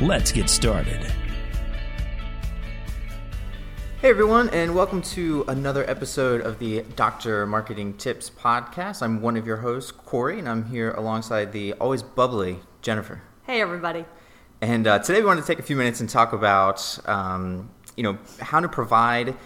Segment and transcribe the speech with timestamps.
[0.00, 1.06] Let's get started.
[4.00, 9.02] Hey everyone, and welcome to another episode of the Doctor Marketing Tips podcast.
[9.02, 13.22] I'm one of your hosts, Corey, and I'm here alongside the always bubbly Jennifer.
[13.44, 14.04] Hey everybody.
[14.60, 18.02] And uh, today we want to take a few minutes and talk about, um, you
[18.02, 19.36] know, how to provide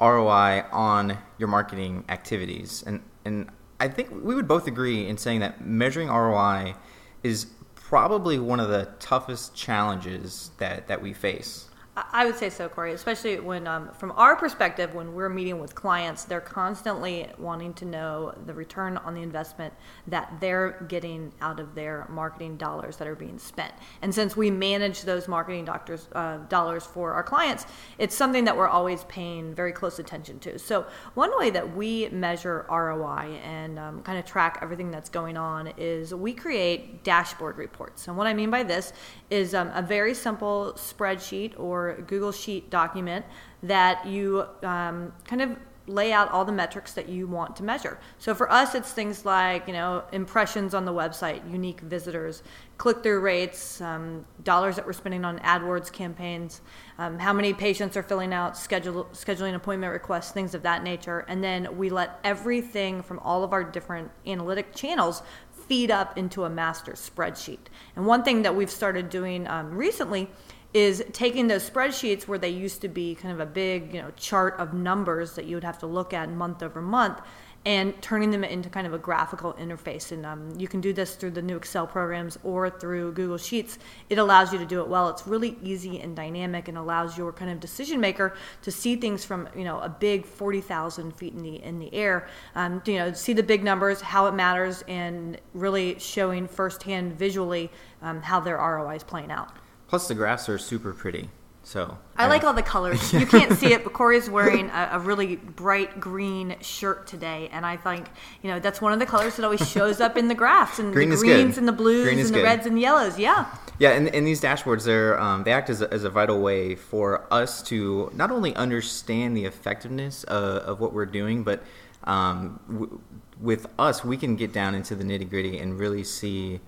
[0.00, 2.82] ROI on your marketing activities.
[2.86, 6.76] And and I think we would both agree in saying that measuring ROI
[7.22, 7.48] is
[7.88, 11.67] probably one of the toughest challenges that that we face.
[12.12, 12.92] I would say so, Corey.
[12.92, 17.84] Especially when, um, from our perspective, when we're meeting with clients, they're constantly wanting to
[17.84, 19.72] know the return on the investment
[20.06, 23.72] that they're getting out of their marketing dollars that are being spent.
[24.02, 27.66] And since we manage those marketing doctors uh, dollars for our clients,
[27.98, 30.58] it's something that we're always paying very close attention to.
[30.58, 35.36] So one way that we measure ROI and um, kind of track everything that's going
[35.36, 38.08] on is we create dashboard reports.
[38.08, 38.92] And what I mean by this
[39.30, 43.24] is um, a very simple spreadsheet or Google Sheet document
[43.62, 45.56] that you um, kind of
[45.88, 47.98] lay out all the metrics that you want to measure.
[48.18, 52.42] So for us, it's things like you know impressions on the website, unique visitors,
[52.76, 56.60] click-through rates, um, dollars that we're spending on AdWords campaigns,
[56.98, 61.24] um, how many patients are filling out schedule, scheduling appointment requests, things of that nature,
[61.28, 65.22] and then we let everything from all of our different analytic channels
[65.66, 67.58] feed up into a master spreadsheet.
[67.94, 70.30] And one thing that we've started doing um, recently
[70.78, 74.12] is taking those spreadsheets where they used to be kind of a big you know
[74.16, 77.20] chart of numbers that you would have to look at month over month
[77.66, 80.12] and turning them into kind of a graphical interface.
[80.12, 83.80] And um, you can do this through the new excel programs or through google sheets.
[84.08, 85.08] It allows you to do it well.
[85.08, 89.24] It's really easy and dynamic and allows your kind of decision maker to see things
[89.24, 92.28] from you know a big 40000 feet in the in the air.
[92.54, 97.70] Um, you know see the big numbers how it matters and really showing firsthand visually
[98.00, 99.50] um, how their roi is playing out
[99.88, 101.30] Plus, the graphs are super pretty.
[101.68, 103.12] So I like all the colors.
[103.18, 107.66] You can't see it, but Corey's wearing a, a, really bright green shirt today, and
[107.66, 108.06] I think
[108.42, 110.94] you know that's one of the colors that always shows up in the graphs and
[110.94, 111.58] green the greens good.
[111.58, 112.42] and the blues and the good.
[112.42, 113.18] reds and the yellows.
[113.18, 113.54] Yeah.
[113.78, 116.74] Yeah, and, and these dashboards, they're um, they act as a, as a vital way
[116.74, 121.62] for us to not only understand the effectiveness of, of what we're doing, but
[122.04, 122.98] um, w-
[123.40, 126.60] with us, we can get down into the nitty gritty and really see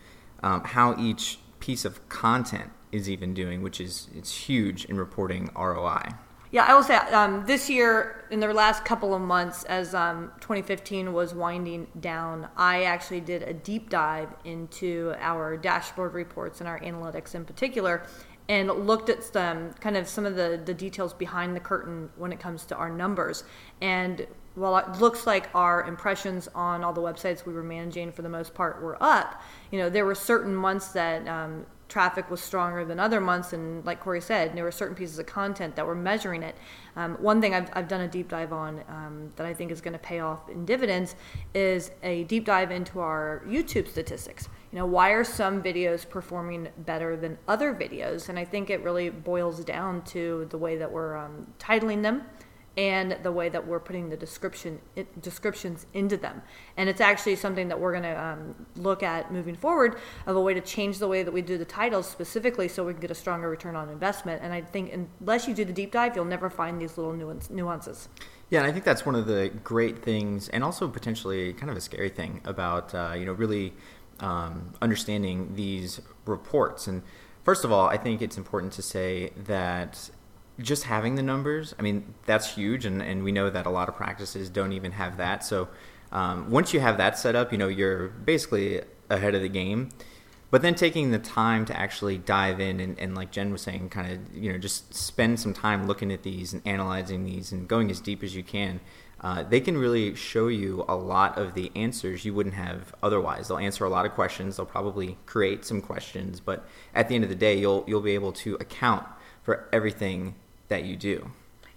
[0.43, 5.51] um, how each piece of content is even doing, which is it's huge in reporting
[5.57, 6.03] ROI.
[6.53, 10.33] Yeah, I will say um, this year, in the last couple of months, as um,
[10.41, 16.69] 2015 was winding down, I actually did a deep dive into our dashboard reports and
[16.69, 18.05] our analytics in particular,
[18.49, 22.33] and looked at some kind of some of the, the details behind the curtain when
[22.33, 23.45] it comes to our numbers.
[23.81, 24.27] And
[24.57, 28.29] while it looks like our impressions on all the websites we were managing for the
[28.29, 29.41] most part were up,
[29.71, 33.53] you know, there were certain months that um, traffic was stronger than other months.
[33.53, 36.57] And like Corey said, there were certain pieces of content that were measuring it.
[36.97, 39.81] Um, one thing I've, I've done a deep dive on um, that I think is
[39.81, 41.17] going to pay off in dividends
[41.53, 44.49] is a deep dive into our YouTube statistics.
[44.73, 48.29] You know, why are some videos performing better than other videos?
[48.29, 52.23] And I think it really boils down to the way that we're um, titling them
[52.81, 54.81] and the way that we're putting the description
[55.21, 56.41] descriptions into them.
[56.79, 60.41] And it's actually something that we're going to um, look at moving forward of a
[60.41, 63.11] way to change the way that we do the titles specifically so we can get
[63.11, 64.41] a stronger return on investment.
[64.43, 67.13] And I think unless you do the deep dive, you'll never find these little
[67.51, 68.09] nuances.
[68.49, 71.77] Yeah, and I think that's one of the great things, and also potentially kind of
[71.77, 73.75] a scary thing about uh, you know really
[74.21, 76.89] um, understanding these reports.
[76.89, 77.03] And
[77.45, 80.11] first of all, I think it's important to say that
[80.61, 83.89] just having the numbers, I mean, that's huge, and, and we know that a lot
[83.89, 85.45] of practices don't even have that.
[85.45, 85.69] So
[86.13, 89.91] um, once you have that set up, you know, you're basically ahead of the game.
[90.51, 93.91] But then taking the time to actually dive in and, and like Jen was saying,
[93.91, 97.69] kind of, you know, just spend some time looking at these and analyzing these and
[97.69, 98.81] going as deep as you can.
[99.21, 103.47] Uh, they can really show you a lot of the answers you wouldn't have otherwise.
[103.47, 104.57] They'll answer a lot of questions.
[104.57, 108.15] They'll probably create some questions, but at the end of the day, you'll you'll be
[108.15, 109.07] able to account
[109.43, 110.35] for everything
[110.71, 111.31] that you do.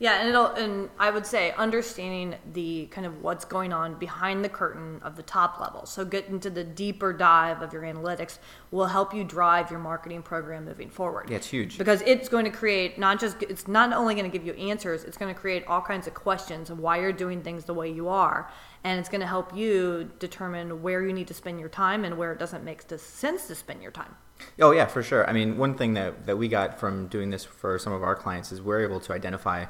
[0.04, 4.44] Yeah, and it'll and I would say understanding the kind of what's going on behind
[4.44, 5.86] the curtain of the top level.
[5.86, 8.40] So get into the deeper dive of your analytics
[8.72, 11.30] will help you drive your marketing program moving forward.
[11.30, 11.78] Yeah, it's huge.
[11.78, 15.06] Because it's going to create not just it's not only going to give you answers,
[15.06, 17.90] it's going to create all kinds of questions of why you're doing things the way
[17.90, 18.52] you are.
[18.84, 22.18] And it's going to help you determine where you need to spend your time and
[22.18, 24.16] where it doesn't make sense to spend your time.
[24.60, 25.28] Oh yeah, for sure.
[25.30, 28.16] I mean, one thing that, that we got from doing this for some of our
[28.16, 29.66] clients is we're able to identify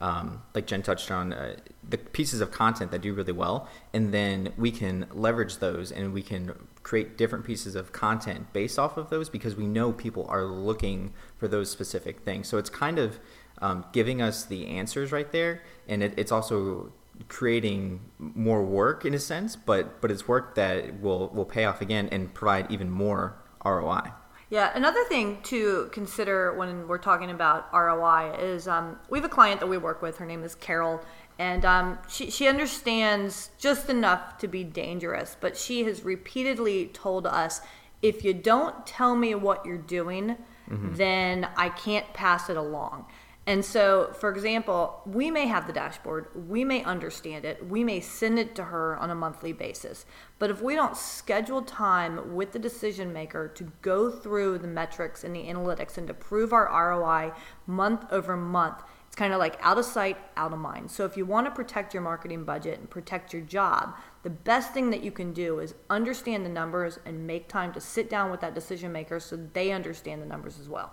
[0.00, 1.56] um, like Jen touched on, uh,
[1.88, 6.12] the pieces of content that do really well, and then we can leverage those and
[6.12, 10.24] we can create different pieces of content based off of those because we know people
[10.28, 12.48] are looking for those specific things.
[12.48, 13.18] So it's kind of
[13.60, 16.92] um, giving us the answers right there, and it, it's also
[17.26, 21.80] creating more work in a sense, but but it's work that will will pay off
[21.80, 23.36] again and provide even more
[23.76, 24.12] ROI.
[24.50, 29.28] Yeah, another thing to consider when we're talking about ROI is um, we have a
[29.28, 30.16] client that we work with.
[30.16, 31.02] Her name is Carol,
[31.38, 37.26] and um, she, she understands just enough to be dangerous, but she has repeatedly told
[37.26, 37.60] us
[38.00, 40.36] if you don't tell me what you're doing,
[40.70, 40.94] mm-hmm.
[40.94, 43.04] then I can't pass it along.
[43.48, 47.98] And so, for example, we may have the dashboard, we may understand it, we may
[47.98, 50.04] send it to her on a monthly basis.
[50.38, 55.24] But if we don't schedule time with the decision maker to go through the metrics
[55.24, 57.32] and the analytics and to prove our ROI
[57.66, 60.90] month over month, it's kind of like out of sight, out of mind.
[60.90, 64.74] So if you want to protect your marketing budget and protect your job, the best
[64.74, 68.30] thing that you can do is understand the numbers and make time to sit down
[68.30, 70.92] with that decision maker so they understand the numbers as well.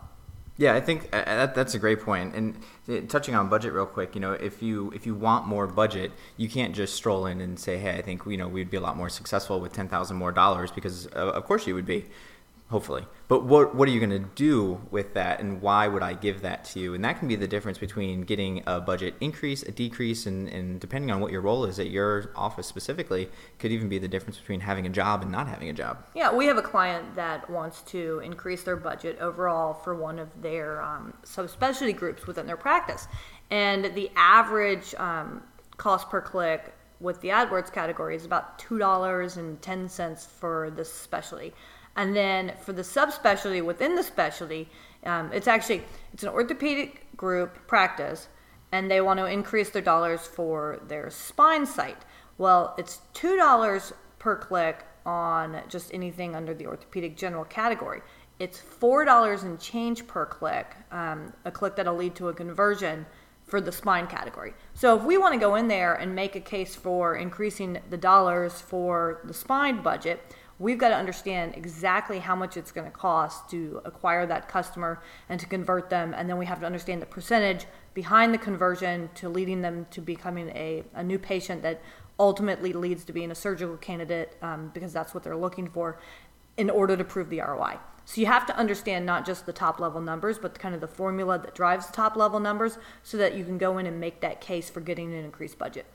[0.57, 2.33] Yeah, I think uh, that, that's a great point.
[2.33, 2.55] And
[2.87, 6.13] uh, touching on budget real quick, you know, if you if you want more budget,
[6.37, 8.81] you can't just stroll in and say, "Hey, I think you know we'd be a
[8.81, 12.05] lot more successful with ten thousand more dollars," because uh, of course you would be
[12.75, 13.05] hopefully.
[13.29, 16.41] But what what are you going to do with that, and why would I give
[16.41, 16.93] that to you?
[16.93, 20.77] And that can be the difference between getting a budget increase, a decrease, and, and
[20.77, 23.29] depending on what your role is at your office specifically,
[23.59, 26.03] could even be the difference between having a job and not having a job.
[26.13, 30.27] Yeah, we have a client that wants to increase their budget overall for one of
[30.41, 33.07] their um, subspecialty groups within their practice,
[33.51, 35.41] and the average um,
[35.77, 40.71] cost per click with the AdWords category is about two dollars and ten cents for
[40.71, 41.53] this specialty.
[41.95, 44.69] And then for the subspecialty within the specialty,
[45.05, 45.83] um, it's actually
[46.13, 48.27] it's an orthopedic group practice,
[48.71, 52.03] and they want to increase their dollars for their spine site.
[52.37, 58.01] Well, it's two dollars per click on just anything under the orthopedic general category.
[58.39, 63.05] It's four dollars and change per click, um, a click that'll lead to a conversion
[63.45, 64.53] for the spine category.
[64.73, 67.97] So if we want to go in there and make a case for increasing the
[67.97, 70.19] dollars for the spine budget,
[70.59, 75.01] we've got to understand exactly how much it's going to cost to acquire that customer
[75.29, 76.13] and to convert them.
[76.15, 80.01] And then we have to understand the percentage behind the conversion to leading them to
[80.01, 81.81] becoming a, a new patient that
[82.19, 85.99] ultimately leads to being a surgical candidate um, because that's what they're looking for
[86.57, 87.77] in order to prove the ROI.
[88.05, 90.87] So you have to understand not just the top level numbers, but kind of the
[90.87, 94.21] formula that drives the top level numbers so that you can go in and make
[94.21, 95.85] that case for getting an increased budget.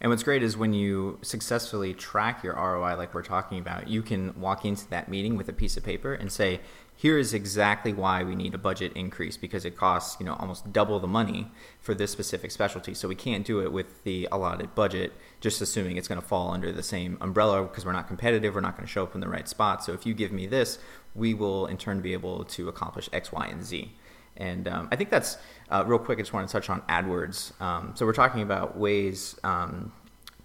[0.00, 4.02] And what's great is when you successfully track your ROI, like we're talking about, you
[4.02, 6.60] can walk into that meeting with a piece of paper and say,
[6.98, 10.72] here is exactly why we need a budget increase because it costs you know almost
[10.72, 11.48] double the money
[11.80, 15.96] for this specific specialty so we can't do it with the allotted budget just assuming
[15.96, 18.84] it's going to fall under the same umbrella because we're not competitive we're not going
[18.84, 20.80] to show up in the right spot so if you give me this
[21.14, 23.92] we will in turn be able to accomplish x y and z
[24.38, 25.36] and um, I think that's
[25.68, 26.18] uh, real quick.
[26.18, 27.60] I just want to touch on AdWords.
[27.60, 29.92] Um, so we're talking about ways um,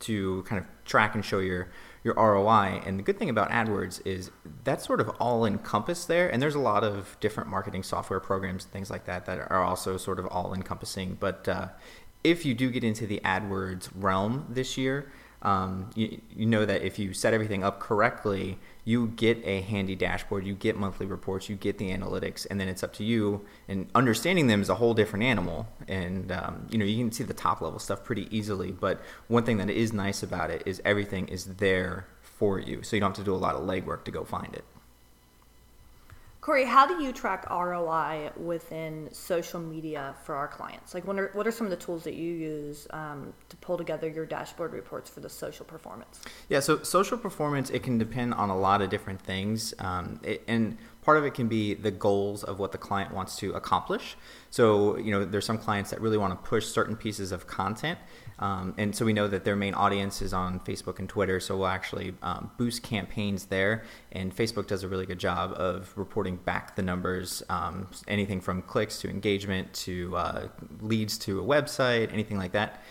[0.03, 1.69] to kind of track and show your
[2.03, 2.81] your ROI.
[2.86, 4.29] And the good thing about AdWords is
[4.63, 6.29] that's sort of all encompassed there.
[6.29, 9.98] And there's a lot of different marketing software programs, things like that, that are also
[9.98, 11.17] sort of all encompassing.
[11.19, 11.67] But uh,
[12.24, 15.12] if you do get into the AdWords realm this year,
[15.43, 19.96] um, you, you know that if you set everything up correctly, you get a handy
[19.96, 23.46] dashboard, you get monthly reports, you get the analytics, and then it's up to you.
[23.68, 25.68] And understanding them is a whole different animal.
[25.88, 28.72] And um, you know you can see the top level stuff pretty easily.
[28.72, 32.96] But one thing that is nice about it is everything is there for you, so
[32.96, 34.66] you don't have to do a lot of legwork to go find it.
[36.44, 40.94] Corey, how do you track ROI within social media for our clients?
[40.94, 43.78] Like, what are, what are some of the tools that you use um, to pull
[43.78, 46.20] together your dashboard reports for the social performance?
[46.50, 49.74] Yeah, so social performance, it can depend on a lot of different things.
[49.80, 53.38] Um, it, and part of it can be the goals of what the client wants
[53.38, 54.18] to accomplish.
[54.50, 58.00] So, you know, there's some clients that really want to push certain pieces of content.
[58.40, 61.40] Um, and so we know that their main audience is on Facebook and Twitter.
[61.40, 63.84] So we'll actually um, boost campaigns there.
[64.12, 68.62] And Facebook does a really good job of reporting back the numbers um, anything from
[68.62, 70.48] clicks to engagement to uh,
[70.82, 72.82] leads to a website, anything like that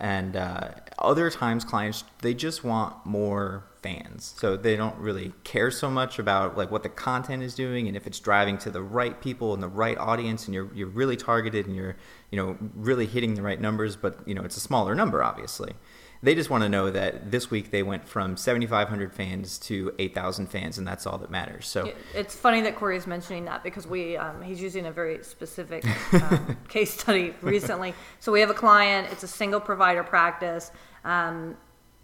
[0.00, 4.34] and uh, other times clients they just want more fans.
[4.38, 7.96] So they don't really care so much about like what the content is doing and
[7.96, 11.16] if it's driving to the right people and the right audience and you're, you're really
[11.16, 11.96] targeted and you're
[12.30, 15.72] you know really hitting the right numbers but you know it's a smaller number obviously
[16.22, 20.48] they just want to know that this week they went from 7,500 fans to 8,000
[20.48, 21.66] fans, and that's all that matters.
[21.66, 25.24] So it's funny that Corey is mentioning that because we um, he's using a very
[25.24, 27.94] specific um, case study recently.
[28.18, 30.72] So we have a client; it's a single provider practice.
[31.04, 31.56] Um,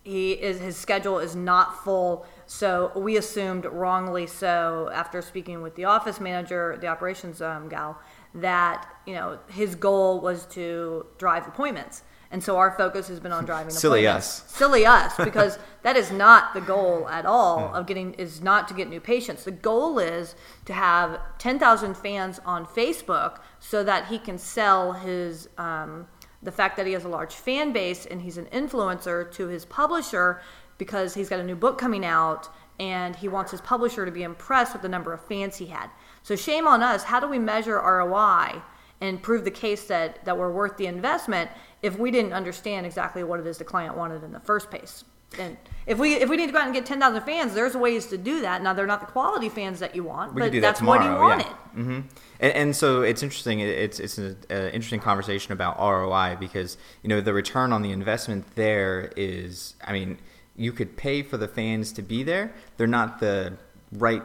[0.02, 5.74] he is his schedule is not full, so we assumed wrongly so after speaking with
[5.74, 8.00] the office manager, the operations um, gal,
[8.34, 12.02] that you know his goal was to drive appointments.
[12.30, 14.44] And so our focus has been on driving Silly us.
[14.46, 18.74] Silly us, because that is not the goal at all of getting is not to
[18.74, 19.44] get new patients.
[19.44, 25.48] The goal is to have 10,000 fans on Facebook so that he can sell his
[25.58, 26.08] um,
[26.42, 29.64] the fact that he has a large fan base and he's an influencer to his
[29.64, 30.40] publisher
[30.78, 34.22] because he's got a new book coming out and he wants his publisher to be
[34.22, 35.88] impressed with the number of fans he had.
[36.22, 37.04] So shame on us.
[37.04, 38.62] How do we measure ROI
[39.00, 41.50] and prove the case that, that we're worth the investment
[41.82, 45.04] if we didn't understand exactly what it is the client wanted in the first place.
[45.38, 47.74] And if we if we need to go out and get ten thousand fans, there's
[47.74, 48.62] ways to do that.
[48.62, 51.08] Now they're not the quality fans that you want, we but that that's tomorrow, what
[51.08, 51.46] he wanted.
[51.46, 51.82] Yeah.
[51.82, 52.00] Mm-hmm.
[52.40, 53.60] And, and, so it's interesting.
[53.60, 58.46] It's it's an interesting conversation about ROI because you know the return on the investment
[58.54, 59.74] there is.
[59.84, 60.18] I mean,
[60.54, 62.54] you could pay for the fans to be there.
[62.76, 63.58] They're not the
[63.92, 64.22] right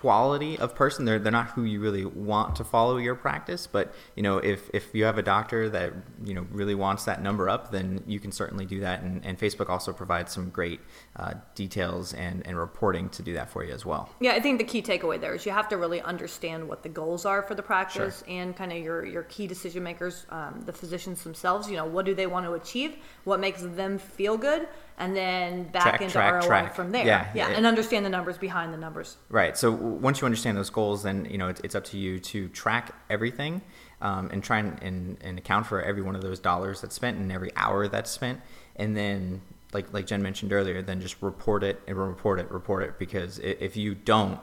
[0.00, 1.04] quality of person.
[1.04, 3.66] They're they're not who you really want to follow your practice.
[3.66, 5.92] But you know, if if you have a doctor that
[6.24, 9.02] you know really wants that number up, then you can certainly do that.
[9.02, 10.80] And, and Facebook also provides some great
[11.16, 14.08] uh, details and and reporting to do that for you as well.
[14.20, 16.88] Yeah, I think the key takeaway there is you have to really understand what the
[16.88, 18.28] goals are for the practice sure.
[18.28, 21.68] and kind of your your key decision makers, um, the physicians themselves.
[21.70, 22.96] You know, what do they want to achieve?
[23.24, 24.66] What makes them feel good?
[25.00, 26.74] And then back track, into track, ROI track.
[26.74, 27.04] from there.
[27.04, 29.16] Yeah, yeah, it, and understand the numbers behind the numbers.
[29.30, 29.56] Right.
[29.56, 32.48] So once you understand those goals, then you know it's, it's up to you to
[32.48, 33.62] track everything
[34.02, 37.16] um, and try and, and, and account for every one of those dollars that's spent
[37.16, 38.40] and every hour that's spent,
[38.76, 39.40] and then
[39.72, 43.38] like like Jen mentioned earlier, then just report it and report it, report it because
[43.38, 44.38] if you don't,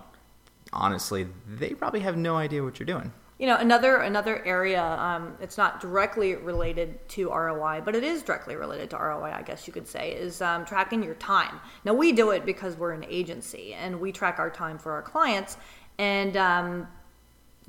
[0.73, 3.13] honestly, they probably have no idea what you're doing.
[3.39, 4.83] You know, another another area.
[4.83, 9.31] Um, it's not directly related to ROI, but it is directly related to ROI.
[9.31, 11.59] I guess you could say is um, tracking your time.
[11.85, 15.03] Now we do it because we're an agency and we track our time for our
[15.03, 15.57] clients.
[15.99, 16.87] And um,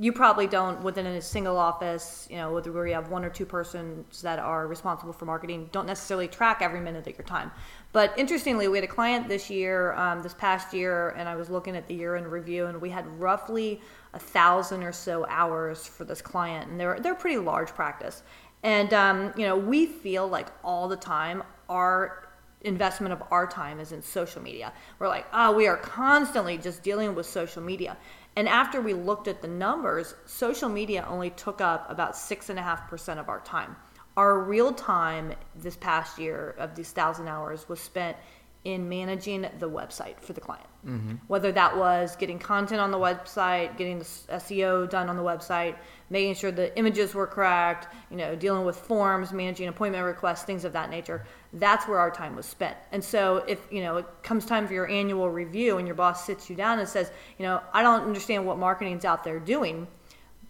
[0.01, 2.29] you probably don't within a single office.
[2.31, 5.87] You know, where you have one or two persons that are responsible for marketing, don't
[5.87, 7.51] necessarily track every minute of your time.
[7.93, 11.51] But interestingly, we had a client this year, um, this past year, and I was
[11.51, 13.81] looking at the year in review, and we had roughly
[14.15, 18.23] a thousand or so hours for this client, and they're they're pretty large practice.
[18.63, 22.29] And um, you know, we feel like all the time our
[22.63, 24.73] investment of our time is in social media.
[24.99, 27.97] We're like, oh, we are constantly just dealing with social media.
[28.37, 32.59] And after we looked at the numbers, social media only took up about six and
[32.59, 33.77] a half percent of our time.
[34.17, 38.17] Our real time this past year of these thousand hours was spent
[38.65, 40.67] in managing the website for the client.
[40.87, 41.15] Mm-hmm.
[41.27, 45.77] Whether that was getting content on the website, getting the SEO done on the website,
[46.11, 50.65] making sure the images were correct, you know, dealing with forms, managing appointment requests, things
[50.65, 51.25] of that nature.
[51.53, 52.77] That's where our time was spent.
[52.93, 56.27] And so if, you know, it comes time for your annual review and your boss
[56.27, 59.87] sits you down and says, you know, I don't understand what marketing's out there doing,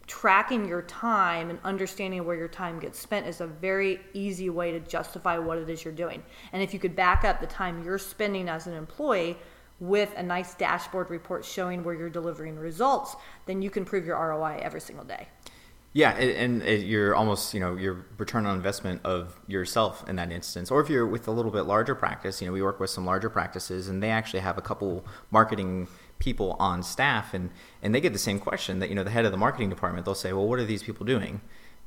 [0.09, 4.73] tracking your time and understanding where your time gets spent is a very easy way
[4.73, 6.23] to justify what it is you're doing.
[6.53, 9.37] And if you could back up the time you're spending as an employee
[9.81, 13.15] with a nice dashboard report showing where you're delivering results,
[13.47, 15.29] then you can prove your ROI every single day.
[15.93, 20.71] Yeah, and you're almost, you know, your return on investment of yourself in that instance.
[20.71, 23.05] Or if you're with a little bit larger practice, you know, we work with some
[23.07, 25.88] larger practices and they actually have a couple marketing
[26.19, 27.51] people on staff and
[27.83, 30.05] and they get the same question that you know the head of the marketing department
[30.05, 31.41] they'll say well what are these people doing?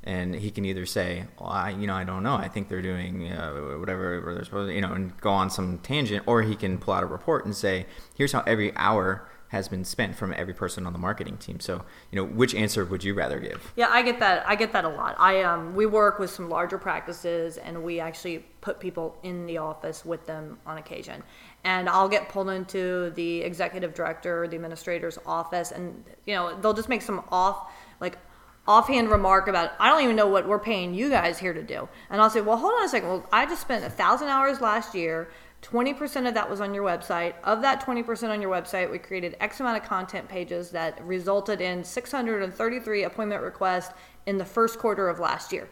[0.03, 2.35] And he can either say well I you know I don't know.
[2.35, 5.79] I think they're doing uh, whatever they're supposed to, you know and go on some
[5.79, 7.85] tangent or he can pull out a report and say
[8.15, 11.59] here's how every hour has been spent from every person on the marketing team.
[11.59, 13.73] So, you know, which answer would you rather give?
[13.75, 14.47] Yeah, I get that.
[14.47, 15.17] I get that a lot.
[15.19, 19.57] I um, we work with some larger practices, and we actually put people in the
[19.57, 21.21] office with them on occasion.
[21.65, 26.73] And I'll get pulled into the executive director, the administrator's office, and you know they'll
[26.73, 28.17] just make some off like
[28.65, 31.89] offhand remark about I don't even know what we're paying you guys here to do.
[32.09, 33.09] And I'll say, well, hold on a second.
[33.09, 35.29] Well, I just spent a thousand hours last year
[35.61, 37.33] 20% of that was on your website.
[37.43, 41.61] Of that 20% on your website, we created X amount of content pages that resulted
[41.61, 43.93] in 633 appointment requests
[44.25, 45.69] in the first quarter of last year.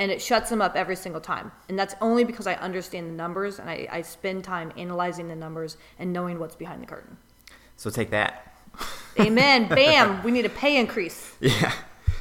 [0.00, 1.50] And it shuts them up every single time.
[1.68, 5.36] And that's only because I understand the numbers and I, I spend time analyzing the
[5.36, 7.16] numbers and knowing what's behind the curtain.
[7.76, 8.54] So take that.
[9.18, 9.68] Amen.
[9.68, 10.22] Bam.
[10.22, 11.34] We need a pay increase.
[11.40, 11.72] Yeah.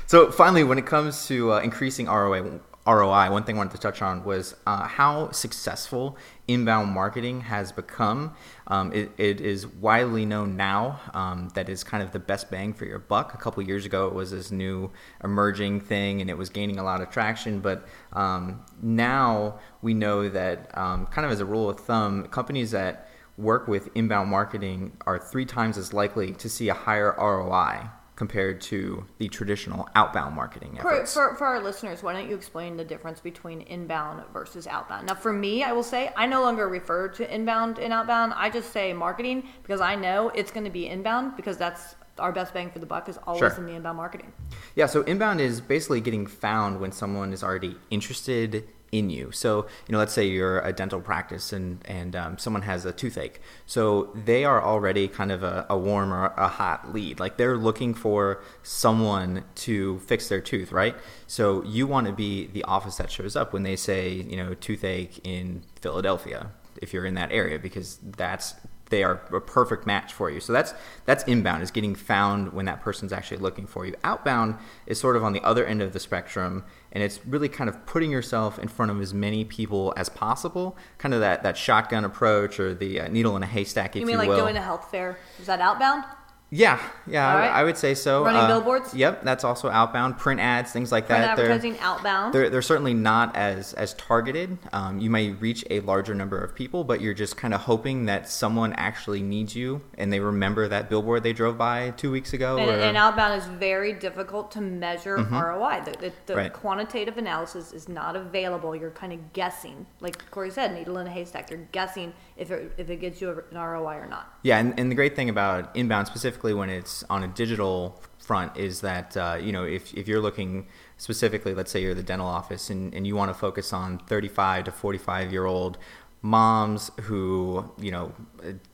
[0.07, 3.81] So finally, when it comes to uh, increasing ROI, ROI, one thing I wanted to
[3.81, 6.17] touch on was uh, how successful
[6.47, 8.33] inbound marketing has become.
[8.67, 12.73] Um, it, it is widely known now um, that is kind of the best bang
[12.73, 13.33] for your buck.
[13.33, 14.89] A couple years ago, it was this new
[15.21, 17.59] emerging thing and it was gaining a lot of traction.
[17.59, 22.71] But um, now we know that, um, kind of as a rule of thumb, companies
[22.71, 27.89] that work with inbound marketing are three times as likely to see a higher ROI
[28.17, 31.13] compared to the traditional outbound marketing efforts.
[31.13, 35.05] For, for, for, our listeners, why don't you explain the difference between inbound versus outbound?
[35.05, 38.33] Now, for me, I will say I no longer refer to inbound and outbound.
[38.35, 42.31] I just say marketing because I know it's going to be inbound because that's our
[42.31, 43.55] best bang for the buck is always sure.
[43.59, 44.33] in the inbound marketing.
[44.75, 49.31] Yeah, so inbound is basically getting found when someone is already interested in you.
[49.31, 52.91] So, you know, let's say you're a dental practice and, and um, someone has a
[52.91, 53.41] toothache.
[53.65, 57.19] So they are already kind of a, a warm or a hot lead.
[57.19, 60.95] Like they're looking for someone to fix their tooth, right?
[61.27, 64.53] So you want to be the office that shows up when they say, you know,
[64.53, 66.51] toothache in Philadelphia,
[66.81, 68.55] if you're in that area, because that's
[68.89, 70.39] they are a perfect match for you.
[70.39, 70.73] So that's
[71.05, 73.93] that's inbound is getting found when that person's actually looking for you.
[74.03, 77.69] Outbound is sort of on the other end of the spectrum, and it's really kind
[77.69, 80.77] of putting yourself in front of as many people as possible.
[80.97, 83.95] Kind of that that shotgun approach or the uh, needle in a haystack.
[83.95, 84.45] If you mean you mean like will.
[84.45, 85.17] doing a health fair?
[85.39, 86.03] Is that outbound?
[86.49, 87.47] Yeah, yeah, right.
[87.49, 88.23] I, I, would say so.
[88.23, 88.93] Running uh, billboards.
[88.93, 90.17] Yep, that's also outbound.
[90.17, 91.31] Print ads, things like Print that.
[91.37, 92.33] advertising they're, outbound.
[92.33, 94.57] They're, they're certainly not as as targeted.
[94.71, 98.05] Um, you may reach a larger number of people, but you're just kind of hoping
[98.05, 102.31] that someone actually needs you and they remember that billboard they drove by two weeks
[102.31, 102.57] ago.
[102.57, 105.31] And, or, and outbound is very difficult to measure Mhm.
[105.31, 105.81] ROI.
[105.83, 106.53] The, the, the Right.
[106.53, 108.73] quantitative analysis is not available.
[108.73, 111.49] You're kind of guessing, like Corey said, needle in a haystack.
[111.49, 114.33] You're guessing if it, if it gets you an ROI or not.
[114.43, 118.55] Yeah, and, and the great thing about inbound, specifically when it's on a digital front,
[118.57, 120.67] is that uh, you know if, if you're looking
[120.97, 124.65] specifically, let's say you're the dental office and, and you want to focus on 35
[124.65, 125.77] to 45 year old
[126.21, 128.11] moms who you know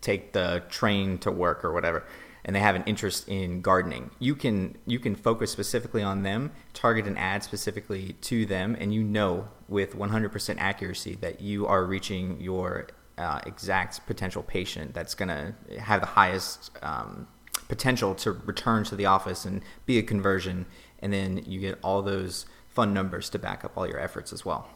[0.01, 2.05] take the train to work or whatever
[2.45, 6.51] and they have an interest in gardening you can you can focus specifically on them
[6.73, 11.83] target an ad specifically to them and you know with 100% accuracy that you are
[11.85, 17.27] reaching your uh, exact potential patient that's going to have the highest um,
[17.67, 20.65] potential to return to the office and be a conversion
[20.99, 24.43] and then you get all those fun numbers to back up all your efforts as
[24.43, 24.67] well.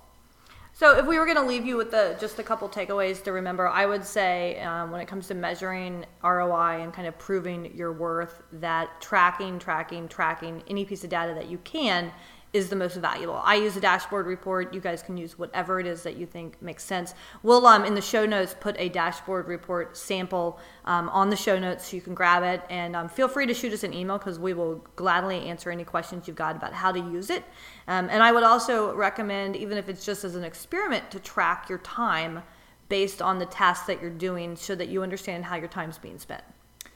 [0.73, 3.31] So, if we were going to leave you with the, just a couple takeaways to
[3.31, 7.75] remember, I would say um, when it comes to measuring ROI and kind of proving
[7.75, 12.11] your worth, that tracking, tracking, tracking any piece of data that you can
[12.53, 13.39] is the most valuable.
[13.43, 14.73] I use a dashboard report.
[14.73, 17.13] You guys can use whatever it is that you think makes sense.
[17.43, 21.59] We'll um, in the show notes put a dashboard report sample um, on the show
[21.59, 24.17] notes so you can grab it and um, feel free to shoot us an email
[24.17, 27.43] because we will gladly answer any questions you've got about how to use it.
[27.87, 31.67] Um, and I would also recommend, even if it's just as an experiment, to track
[31.69, 32.43] your time
[32.89, 36.17] based on the tasks that you're doing so that you understand how your time's being
[36.17, 36.43] spent.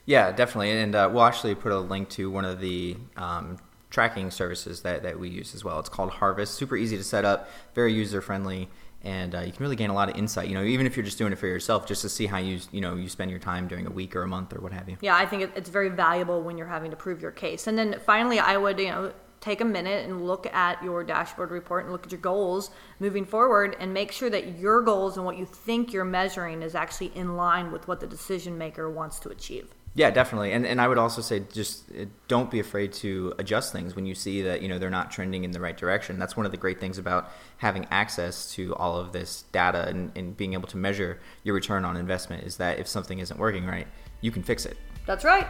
[0.06, 0.72] Yeah, definitely.
[0.72, 3.58] And uh, we'll actually put a link to one of the um,
[3.92, 5.78] tracking services that, that we use as well.
[5.78, 6.54] It's called Harvest.
[6.54, 8.68] Super easy to set up, very user friendly,
[9.02, 10.48] and uh, you can really gain a lot of insight.
[10.48, 12.58] You know, even if you're just doing it for yourself, just to see how you
[12.72, 14.88] you know you spend your time during a week or a month or what have
[14.88, 14.96] you.
[15.00, 17.66] Yeah, I think it's very valuable when you're having to prove your case.
[17.66, 21.50] And then finally, I would, you know, take a minute and look at your dashboard
[21.50, 25.26] report and look at your goals moving forward and make sure that your goals and
[25.26, 29.18] what you think you're measuring is actually in line with what the decision maker wants
[29.18, 29.74] to achieve.
[29.94, 30.52] Yeah, definitely.
[30.52, 34.06] And and I would also say just uh, don't be afraid to adjust things when
[34.06, 36.18] you see that you know they're not trending in the right direction.
[36.18, 40.10] That's one of the great things about having access to all of this data and,
[40.16, 43.66] and being able to measure your return on investment is that if something isn't working
[43.66, 43.86] right,
[44.22, 44.78] you can fix it.
[45.06, 45.46] That's right.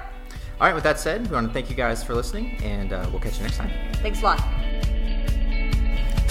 [0.60, 0.74] All right.
[0.74, 3.36] With that said, we want to thank you guys for listening, and uh, we'll catch
[3.36, 3.70] you next time.
[3.94, 5.01] Thanks a lot.